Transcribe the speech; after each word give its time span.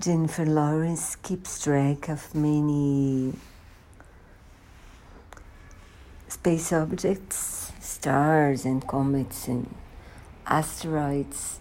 Jennifer 0.00 0.46
Lawrence 0.46 1.14
keeps 1.16 1.62
track 1.62 2.08
of 2.08 2.34
many 2.34 3.34
space 6.26 6.72
objects, 6.72 7.70
stars 7.80 8.64
and 8.64 8.86
comets 8.88 9.46
and 9.46 9.74
asteroids 10.46 11.60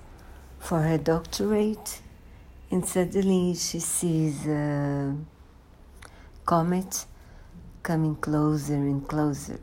for 0.58 0.84
her 0.84 0.98
doctorate, 0.98 2.02
and 2.72 2.88
suddenly 2.88 3.56
she 3.56 3.82
sees 3.82 4.48
a 4.48 5.18
comet 6.46 7.08
coming 7.84 8.16
closer 8.16 8.76
and 8.76 9.06
closer. 9.06 9.60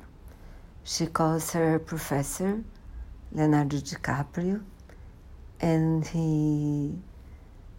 She 0.84 1.06
calls 1.06 1.50
her 1.52 1.78
professor, 1.78 2.62
Leonardo 3.32 3.78
DiCaprio, 3.78 4.62
and 5.62 6.06
he 6.06 6.98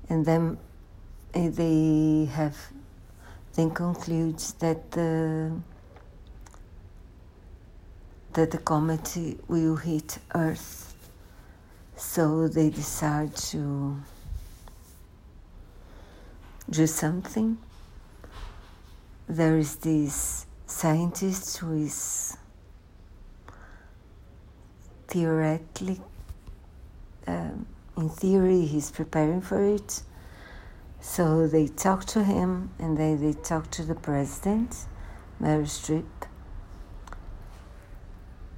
and 0.09 0.25
then 0.25 0.57
they 1.45 2.25
have 2.33 2.57
then 3.53 3.69
concludes 3.71 4.53
that 4.53 4.91
the 4.91 5.51
that 8.33 8.51
the 8.51 8.57
comet 8.59 9.17
will 9.47 9.75
hit 9.75 10.19
Earth. 10.35 10.93
So 11.95 12.47
they 12.47 12.69
decide 12.69 13.35
to 13.51 13.97
do 16.69 16.85
something. 16.85 17.57
There 19.27 19.57
is 19.57 19.77
this 19.77 20.45
scientist 20.67 21.57
who 21.57 21.73
is 21.73 22.37
theoretically, 25.07 25.99
um, 27.25 27.65
in 27.97 28.09
theory, 28.09 28.61
he's 28.65 28.91
preparing 28.91 29.41
for 29.41 29.63
it. 29.63 30.03
So 30.99 31.47
they 31.47 31.67
talk 31.67 32.05
to 32.05 32.23
him 32.23 32.71
and 32.79 32.97
then 32.97 33.21
they 33.21 33.33
talk 33.33 33.69
to 33.71 33.83
the 33.83 33.95
president, 33.95 34.87
Mary 35.39 35.63
Streep. 35.63 36.05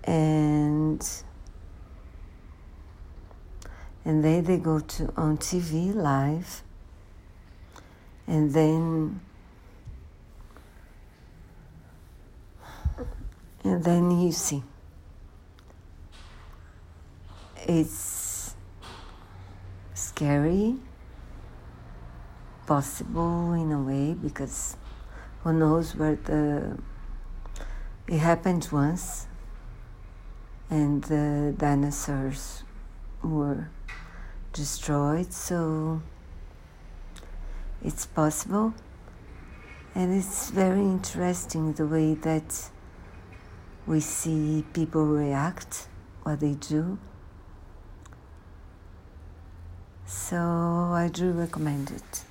And 0.04 1.08
and 4.06 4.24
then 4.24 4.44
they 4.46 4.58
go 4.58 4.80
to 4.80 5.14
on 5.16 5.38
TV 5.38 5.94
live. 5.94 6.64
And 8.26 8.54
then 8.54 9.22
and 13.64 13.84
then 13.84 14.20
you 14.20 14.32
see. 14.32 14.64
It's 17.68 18.56
scary 19.94 20.78
possible 22.70 23.54
in 23.54 23.72
a 23.72 23.82
way 23.82 24.14
because 24.14 24.78
who 25.42 25.52
knows 25.52 25.96
where 25.96 26.18
the 26.26 26.78
it 28.08 28.20
happened 28.20 28.68
once 28.72 29.26
and 30.70 31.04
the 31.06 31.56
dinosaurs 31.58 32.64
were 33.24 33.68
destroyed. 34.54 35.34
So 35.34 36.04
it's 37.84 38.06
possible 38.06 38.76
and 39.96 40.14
it's 40.14 40.52
very 40.52 40.82
interesting 40.82 41.74
the 41.74 41.88
way 41.88 42.14
that 42.14 42.70
we 43.88 44.00
see 44.00 44.64
people 44.74 45.08
react 45.08 45.88
what 46.22 46.40
they 46.40 46.54
do. 46.54 47.00
So 50.06 50.38
i 51.04 51.10
do 51.12 51.32
recommend 51.32 51.90
it 51.92 52.29